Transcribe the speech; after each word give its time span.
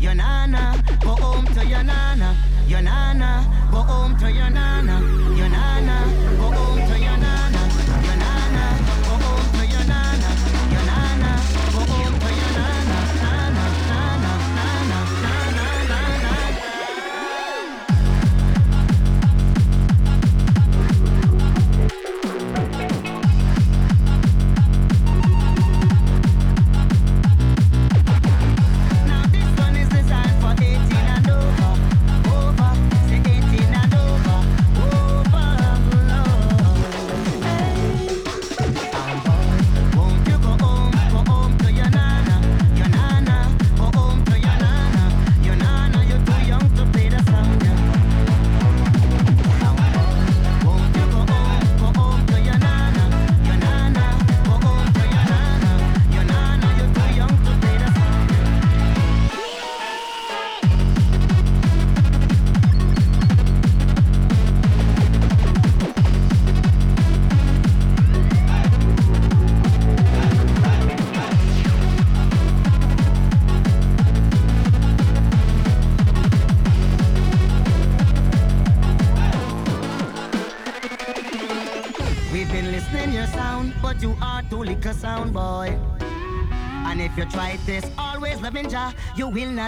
you 0.00 0.14
will 3.72 5.37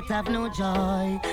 not 0.09 0.25
have 0.25 0.33
no 0.33 0.49
joy. 0.49 1.30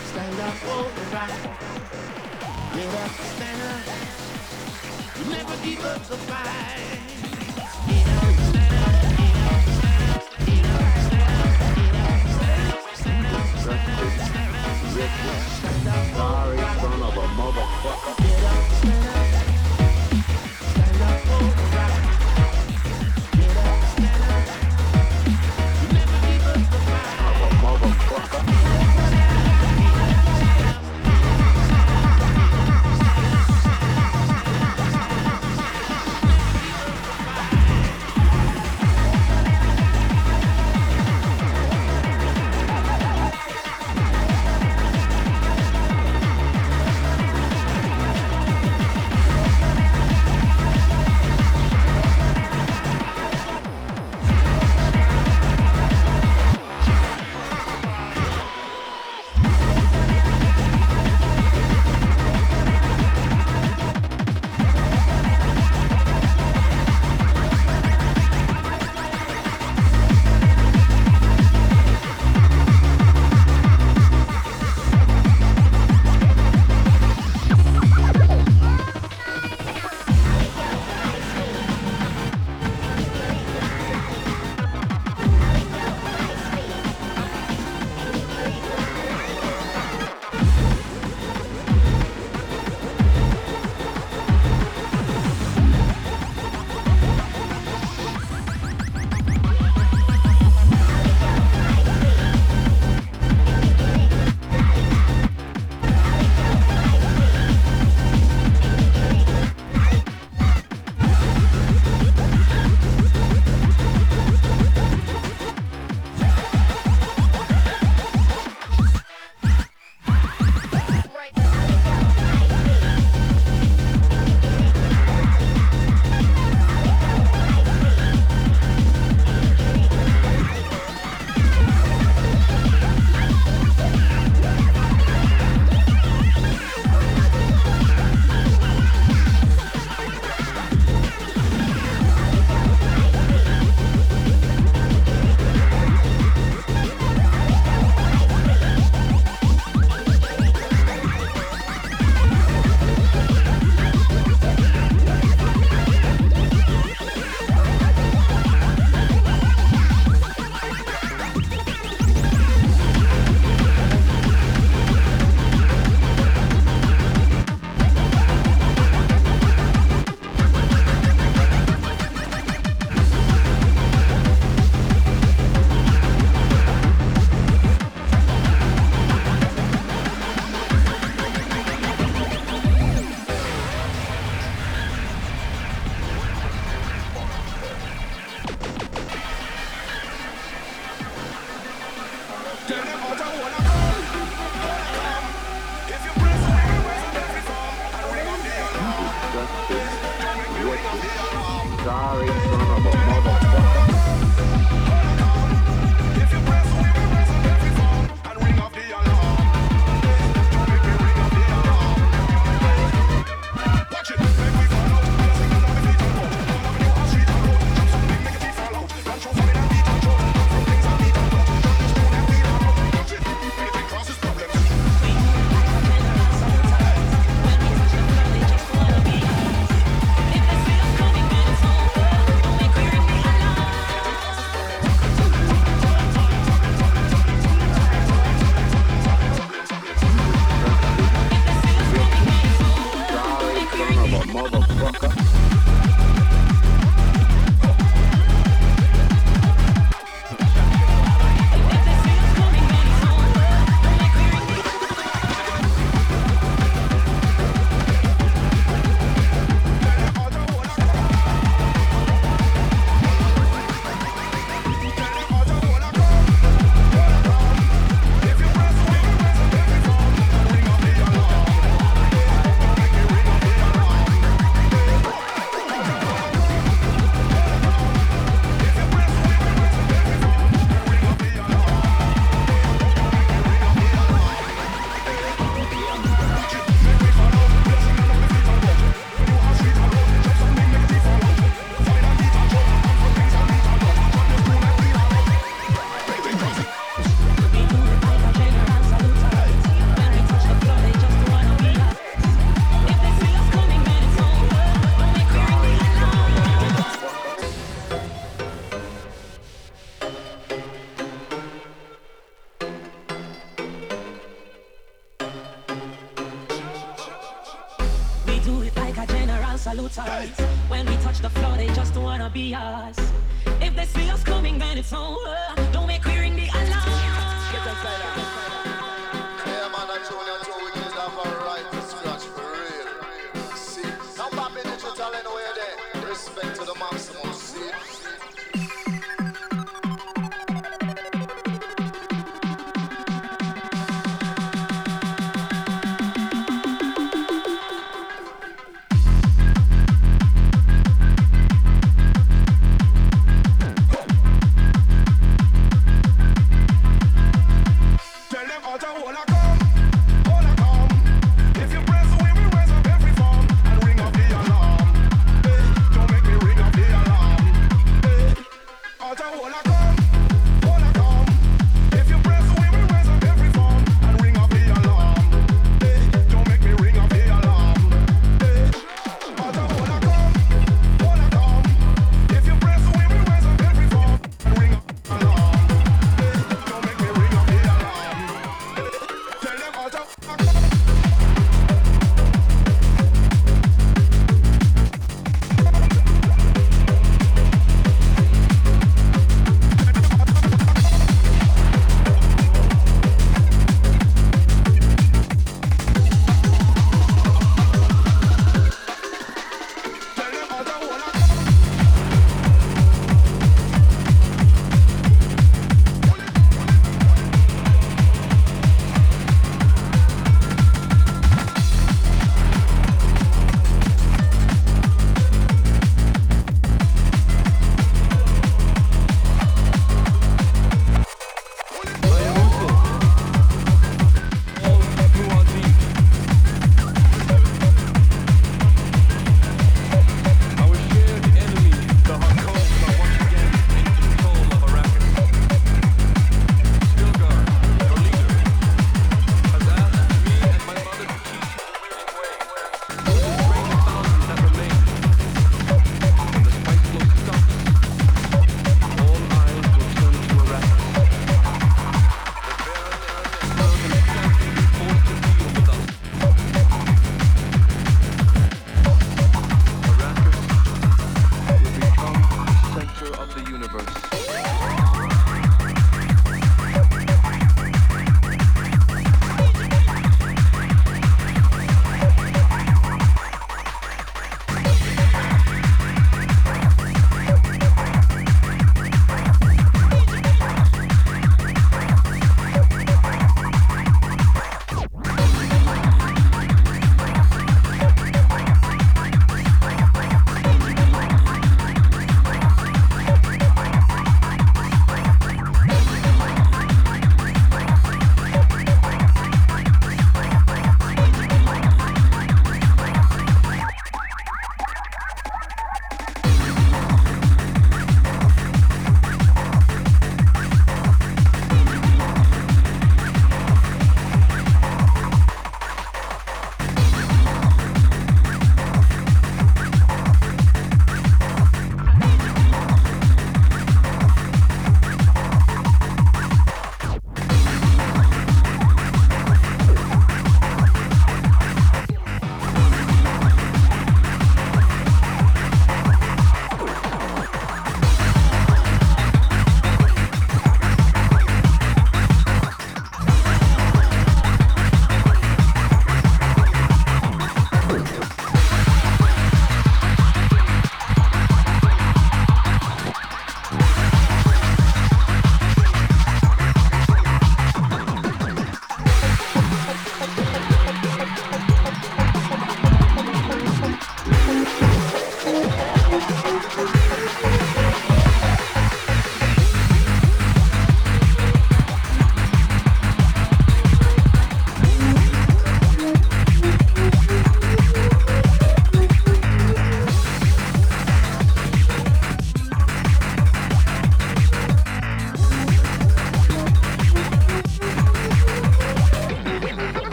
Stand 0.00 0.40
up 0.40 0.54
for 0.54 0.84
the 0.96 1.04
right. 1.14 1.42
Get 2.74 2.94
up, 2.94 3.10
stand 3.10 3.62
up. 3.62 3.84
Never 5.28 5.56
give 5.64 5.84
up 5.84 6.02
the 6.04 6.16
fight. 6.16 7.00
Get 7.88 8.08
up, 8.08 8.36
stand 8.48 8.74
up, 8.82 8.96
stand 9.12 9.38
up, 9.48 9.64
stand 9.78 10.70
up, 10.72 10.96
stand 11.02 11.26
up, 11.26 12.18
stand 12.96 13.26
up, 13.26 13.48
stand 13.52 13.86
up, 13.92 14.18
stand 14.22 14.54
up, 14.54 15.48
stand 15.60 15.88
up, 15.88 16.16
up, 18.08 18.21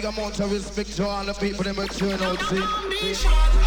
big 0.00 0.04
amount 0.04 0.38
of 0.38 0.52
respect 0.52 0.94
to 0.94 1.04
all 1.04 1.24
the 1.24 1.32
people 1.34 1.64
that 1.64 1.76
were 1.76 1.86
turning 1.86 2.22
out. 2.22 2.40
See? 2.42 3.57